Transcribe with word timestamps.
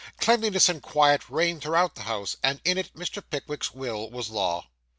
Cleanliness 0.19 0.67
and 0.67 0.81
quiet 0.81 1.29
reigned 1.29 1.61
throughout 1.61 1.93
the 1.93 2.01
house; 2.01 2.35
and 2.41 2.59
in 2.65 2.79
it 2.79 2.91
Mr. 2.95 3.21
Pickwick's 3.29 3.71
will 3.71 4.09
was 4.09 4.31
law. 4.31 4.65